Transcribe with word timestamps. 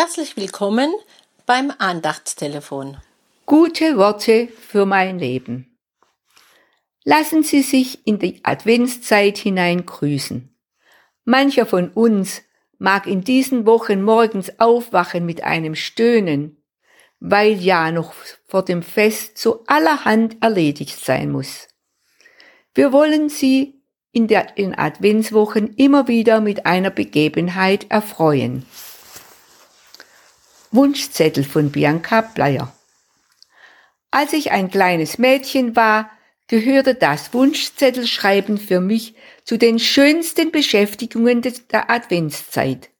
Herzlich 0.00 0.36
willkommen 0.36 0.94
beim 1.44 1.72
Andachtstelefon. 1.76 2.98
Gute 3.46 3.96
Worte 3.96 4.46
für 4.46 4.86
mein 4.86 5.18
Leben. 5.18 5.76
Lassen 7.02 7.42
Sie 7.42 7.62
sich 7.62 8.06
in 8.06 8.20
die 8.20 8.38
Adventszeit 8.44 9.38
hinein 9.38 9.86
grüßen. 9.86 10.56
Mancher 11.24 11.66
von 11.66 11.88
uns 11.88 12.42
mag 12.78 13.08
in 13.08 13.22
diesen 13.22 13.66
Wochen 13.66 14.02
morgens 14.02 14.60
aufwachen 14.60 15.26
mit 15.26 15.42
einem 15.42 15.74
Stöhnen, 15.74 16.62
weil 17.18 17.54
ja 17.54 17.90
noch 17.90 18.14
vor 18.46 18.64
dem 18.64 18.84
Fest 18.84 19.36
so 19.36 19.64
allerhand 19.66 20.40
erledigt 20.40 21.04
sein 21.04 21.32
muss. 21.32 21.66
Wir 22.72 22.92
wollen 22.92 23.30
Sie 23.30 23.82
in 24.12 24.28
den 24.28 24.78
Adventswochen 24.78 25.74
immer 25.74 26.06
wieder 26.06 26.40
mit 26.40 26.66
einer 26.66 26.90
Begebenheit 26.90 27.90
erfreuen. 27.90 28.64
Wunschzettel 30.70 31.44
von 31.44 31.70
Bianca 31.70 32.20
Bleier. 32.20 32.72
Als 34.10 34.32
ich 34.32 34.50
ein 34.50 34.70
kleines 34.70 35.18
Mädchen 35.18 35.76
war, 35.76 36.10
gehörte 36.46 36.94
das 36.94 37.32
Wunschzettelschreiben 37.34 38.58
für 38.58 38.80
mich 38.80 39.14
zu 39.44 39.58
den 39.58 39.78
schönsten 39.78 40.50
Beschäftigungen 40.50 41.42
der 41.42 41.90
Adventszeit. 41.90 42.90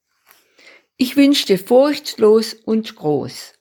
Ich 0.96 1.16
wünschte 1.16 1.58
furchtlos 1.58 2.54
und 2.54 2.96
groß. 2.96 3.54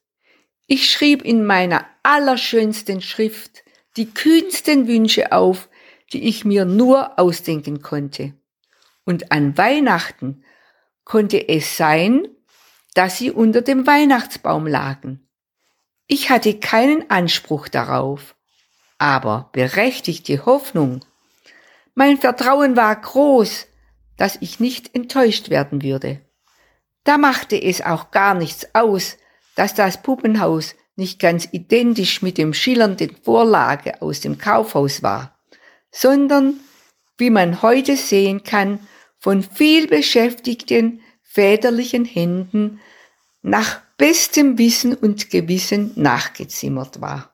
Ich 0.67 0.91
schrieb 0.91 1.23
in 1.23 1.45
meiner 1.45 1.85
allerschönsten 2.03 3.01
Schrift 3.01 3.63
die 3.95 4.11
kühnsten 4.13 4.87
Wünsche 4.87 5.31
auf, 5.31 5.69
die 6.13 6.27
ich 6.27 6.45
mir 6.45 6.65
nur 6.65 7.17
ausdenken 7.19 7.81
konnte. 7.81 8.33
Und 9.05 9.31
an 9.31 9.57
Weihnachten 9.57 10.43
konnte 11.05 11.47
es 11.47 11.77
sein, 11.77 12.27
dass 12.97 13.19
sie 13.19 13.29
unter 13.29 13.61
dem 13.61 13.85
Weihnachtsbaum 13.85 14.65
lagen. 14.65 15.29
Ich 16.07 16.31
hatte 16.31 16.59
keinen 16.59 17.07
Anspruch 17.11 17.67
darauf, 17.67 18.33
aber 18.97 19.51
berechtigte 19.51 20.47
Hoffnung. 20.47 21.05
Mein 21.93 22.17
Vertrauen 22.17 22.75
war 22.75 22.95
groß, 22.95 23.67
dass 24.17 24.39
ich 24.41 24.59
nicht 24.59 24.95
enttäuscht 24.95 25.51
werden 25.51 25.83
würde. 25.83 26.21
Da 27.03 27.19
machte 27.19 27.61
es 27.61 27.83
auch 27.83 28.09
gar 28.09 28.33
nichts 28.33 28.73
aus, 28.73 29.17
dass 29.53 29.75
das 29.75 30.01
Puppenhaus 30.01 30.73
nicht 30.95 31.19
ganz 31.19 31.47
identisch 31.51 32.23
mit 32.23 32.39
dem 32.39 32.51
schillernden 32.51 33.15
Vorlage 33.21 34.01
aus 34.01 34.21
dem 34.21 34.39
Kaufhaus 34.39 35.03
war, 35.03 35.37
sondern, 35.91 36.59
wie 37.19 37.29
man 37.29 37.61
heute 37.61 37.95
sehen 37.95 38.41
kann, 38.41 38.79
von 39.19 39.43
viel 39.43 39.85
beschäftigten 39.85 41.01
väterlichen 41.21 42.03
Händen 42.03 42.79
nach 43.47 43.81
bestem 43.97 44.57
Wissen 44.57 44.93
und 44.93 45.29
Gewissen 45.29 45.91
nachgezimmert 45.95 47.01
war. 47.01 47.33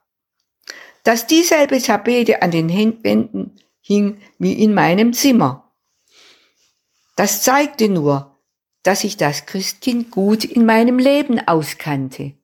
Dass 1.02 1.26
dieselbe 1.26 1.82
Tapete 1.82 2.40
an 2.40 2.50
den 2.50 2.70
Wänden 3.02 3.56
hing 3.80 4.18
wie 4.38 4.52
in 4.54 4.72
meinem 4.72 5.12
Zimmer. 5.12 5.72
Das 7.16 7.42
zeigte 7.42 7.88
nur, 7.88 8.38
dass 8.82 9.04
ich 9.04 9.16
das 9.16 9.46
Christkind 9.46 10.10
gut 10.10 10.44
in 10.44 10.64
meinem 10.64 10.98
Leben 10.98 11.40
auskannte. 11.46 12.34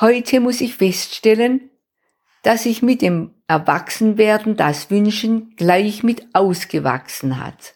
Heute 0.00 0.40
muss 0.40 0.60
ich 0.60 0.76
feststellen, 0.76 1.70
dass 2.42 2.64
sich 2.64 2.82
mit 2.82 3.00
dem 3.00 3.34
Erwachsenwerden 3.46 4.56
das 4.56 4.90
Wünschen 4.90 5.54
gleich 5.56 6.02
mit 6.02 6.34
ausgewachsen 6.34 7.42
hat. 7.42 7.74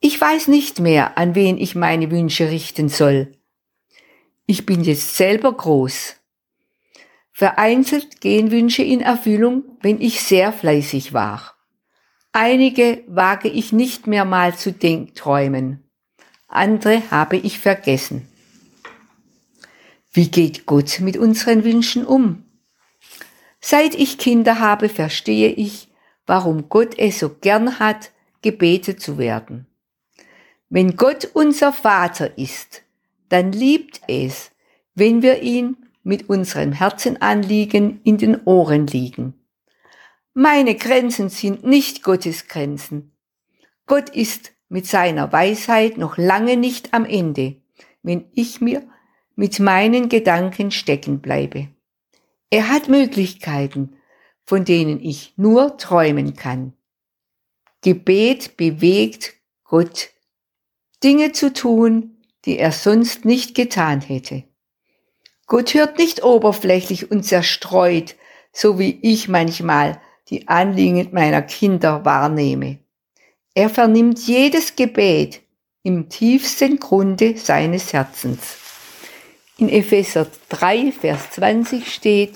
Ich 0.00 0.20
weiß 0.20 0.48
nicht 0.48 0.80
mehr, 0.80 1.16
an 1.16 1.34
wen 1.34 1.56
ich 1.56 1.74
meine 1.74 2.10
Wünsche 2.10 2.50
richten 2.50 2.88
soll. 2.88 3.35
Ich 4.46 4.64
bin 4.64 4.84
jetzt 4.84 5.16
selber 5.16 5.52
groß. 5.52 6.16
Vereinzelt 7.32 8.20
gehen 8.20 8.50
Wünsche 8.52 8.82
in 8.82 9.00
Erfüllung, 9.00 9.64
wenn 9.82 10.00
ich 10.00 10.22
sehr 10.22 10.52
fleißig 10.52 11.12
war. 11.12 11.54
Einige 12.32 13.02
wage 13.08 13.48
ich 13.48 13.72
nicht 13.72 14.06
mehr 14.06 14.24
mal 14.24 14.54
zu 14.56 14.78
träumen. 14.78 15.82
Andere 16.46 17.02
habe 17.10 17.36
ich 17.36 17.58
vergessen. 17.58 18.28
Wie 20.12 20.30
geht 20.30 20.64
Gott 20.64 21.00
mit 21.00 21.16
unseren 21.16 21.64
Wünschen 21.64 22.06
um? 22.06 22.44
Seit 23.60 23.94
ich 23.94 24.16
Kinder 24.16 24.60
habe, 24.60 24.88
verstehe 24.88 25.50
ich, 25.50 25.88
warum 26.24 26.68
Gott 26.68 26.96
es 26.98 27.18
so 27.18 27.30
gern 27.30 27.80
hat, 27.80 28.12
gebetet 28.42 29.02
zu 29.02 29.18
werden. 29.18 29.66
Wenn 30.68 30.96
Gott 30.96 31.30
unser 31.34 31.72
Vater 31.72 32.38
ist, 32.38 32.82
dann 33.28 33.52
liebt 33.52 34.00
es, 34.08 34.50
wenn 34.94 35.22
wir 35.22 35.42
ihn 35.42 35.76
mit 36.02 36.28
unserem 36.28 36.72
Herzenanliegen 36.72 38.00
in 38.04 38.16
den 38.18 38.44
Ohren 38.44 38.86
liegen. 38.86 39.34
Meine 40.34 40.74
Grenzen 40.74 41.28
sind 41.28 41.64
nicht 41.64 42.02
Gottes 42.02 42.46
Grenzen. 42.46 43.16
Gott 43.86 44.10
ist 44.10 44.52
mit 44.68 44.86
seiner 44.86 45.32
Weisheit 45.32 45.96
noch 45.96 46.18
lange 46.18 46.56
nicht 46.56 46.92
am 46.92 47.04
Ende, 47.04 47.56
wenn 48.02 48.26
ich 48.34 48.60
mir 48.60 48.86
mit 49.34 49.60
meinen 49.60 50.08
Gedanken 50.08 50.70
stecken 50.70 51.20
bleibe. 51.20 51.68
Er 52.50 52.68
hat 52.68 52.88
Möglichkeiten, 52.88 53.96
von 54.44 54.64
denen 54.64 55.00
ich 55.00 55.34
nur 55.36 55.76
träumen 55.76 56.34
kann. 56.34 56.72
Gebet 57.82 58.56
bewegt 58.56 59.34
Gott, 59.64 60.10
Dinge 61.02 61.32
zu 61.32 61.52
tun, 61.52 62.15
die 62.46 62.58
er 62.58 62.72
sonst 62.72 63.24
nicht 63.24 63.54
getan 63.54 64.00
hätte. 64.00 64.44
Gott 65.46 65.74
hört 65.74 65.98
nicht 65.98 66.24
oberflächlich 66.24 67.10
und 67.10 67.24
zerstreut, 67.24 68.16
so 68.52 68.78
wie 68.78 68.98
ich 69.02 69.28
manchmal 69.28 70.00
die 70.28 70.48
Anliegen 70.48 71.08
meiner 71.12 71.42
Kinder 71.42 72.04
wahrnehme. 72.04 72.78
Er 73.54 73.68
vernimmt 73.68 74.18
jedes 74.26 74.76
Gebet 74.76 75.42
im 75.82 76.08
tiefsten 76.08 76.78
Grunde 76.78 77.36
seines 77.36 77.92
Herzens. 77.92 78.56
In 79.58 79.68
Epheser 79.68 80.26
3, 80.48 80.92
Vers 80.92 81.30
20 81.32 81.92
steht, 81.92 82.34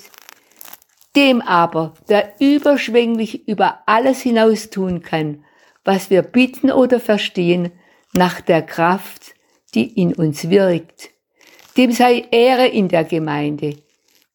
dem 1.16 1.42
aber, 1.42 1.94
der 2.08 2.34
überschwänglich 2.38 3.48
über 3.48 3.82
alles 3.86 4.20
hinaus 4.20 4.70
tun 4.70 5.02
kann, 5.02 5.44
was 5.84 6.10
wir 6.10 6.22
bitten 6.22 6.70
oder 6.70 7.00
verstehen, 7.00 7.72
nach 8.12 8.40
der 8.40 8.62
Kraft, 8.62 9.34
die 9.74 10.00
in 10.00 10.14
uns 10.14 10.50
wirkt. 10.50 11.10
Dem 11.76 11.92
sei 11.92 12.26
Ehre 12.30 12.66
in 12.66 12.88
der 12.88 13.04
Gemeinde, 13.04 13.76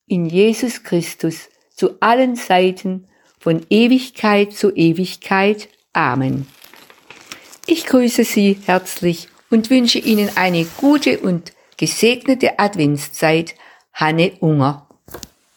in 0.08 0.26
Jesus 0.26 0.84
Christus, 0.84 1.50
zu 1.76 2.00
allen 2.00 2.36
Seiten, 2.36 3.08
von 3.40 3.62
Ewigkeit 3.70 4.54
zu 4.54 4.76
Ewigkeit. 4.76 5.68
Amen. 5.94 6.48
Ich 7.68 7.86
grüße 7.86 8.24
Sie 8.24 8.58
herzlich 8.66 9.28
und 9.52 9.70
wünsche 9.70 10.00
Ihnen 10.00 10.30
eine 10.36 10.66
gute 10.78 11.20
und 11.20 11.54
gesegnete 11.78 12.60
Adventszeit. 12.60 13.56
Hanne 13.94 14.34
Unger. 14.40 14.88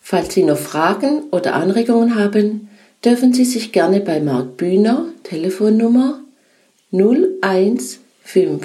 Falls 0.01 0.35
Sie 0.35 0.45
noch 0.45 0.59
Fragen 0.59 1.25
oder 1.31 1.55
Anregungen 1.55 2.15
haben, 2.15 2.69
dürfen 3.05 3.33
Sie 3.33 3.45
sich 3.45 3.73
gerne 3.73 4.01
bei 4.01 4.21
Marc 4.21 4.57
Bühner, 4.57 5.07
Telefonnummer 5.23 6.21
015 6.91 8.61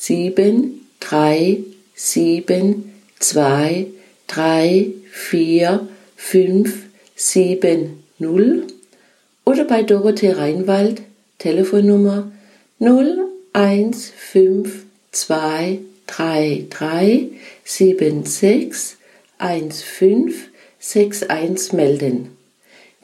sieben, 0.00 0.86
drei, 0.98 1.58
sieben, 1.94 2.90
zwei, 3.18 3.86
drei, 4.26 4.86
vier, 5.10 5.86
fünf, 6.16 6.86
sieben, 7.14 8.02
null 8.18 8.66
oder 9.44 9.64
bei 9.64 9.82
Dorothee 9.82 10.30
Reinwald, 10.30 11.02
Telefonnummer 11.36 12.32
null 12.78 13.28
eins 13.52 14.10
fünf 14.16 14.84
zwei 15.12 15.80
drei 16.06 16.64
drei 16.70 17.28
sieben 17.62 18.24
sechs 18.24 18.96
eins 19.36 19.82
fünf 19.82 20.48
sechs 20.78 21.24
eins 21.24 21.74
melden. 21.74 22.36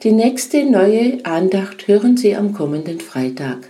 Die 0.01 0.11
nächste 0.11 0.63
neue 0.65 1.23
Andacht 1.25 1.87
hören 1.87 2.17
Sie 2.17 2.35
am 2.35 2.53
kommenden 2.53 2.99
Freitag. 3.01 3.69